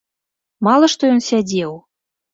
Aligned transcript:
Мала 0.69 0.89
што 0.93 1.03
ён 1.17 1.21
сядзеў. 1.29 1.77